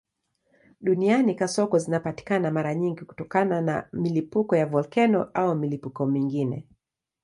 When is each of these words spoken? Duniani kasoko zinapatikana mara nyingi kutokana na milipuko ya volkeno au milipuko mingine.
Duniani 0.81 1.35
kasoko 1.35 1.79
zinapatikana 1.79 2.51
mara 2.51 2.75
nyingi 2.75 3.05
kutokana 3.05 3.61
na 3.61 3.87
milipuko 3.93 4.55
ya 4.55 4.65
volkeno 4.65 5.23
au 5.33 5.55
milipuko 5.55 6.05
mingine. 6.05 6.67